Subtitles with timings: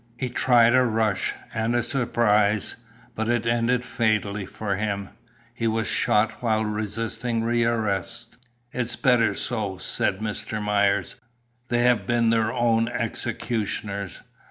[0.17, 2.75] He tried a rush and a surprise,
[3.13, 5.09] but it ended fatally for him.
[5.53, 8.35] He was shot while resisting re arrest."
[8.71, 10.59] "It is better so," said Mr.
[10.59, 11.17] Myers.
[11.69, 14.21] "They have been their own executioners.